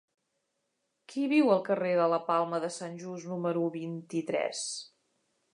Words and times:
Qui 1.11 1.25
viu 1.33 1.51
al 1.57 1.61
carrer 1.67 1.91
de 2.01 2.09
la 2.15 2.21
Palma 2.31 2.63
de 2.65 2.71
Sant 2.79 2.97
Just 3.05 3.31
número 3.35 3.69
vint-i-tres? 3.79 4.69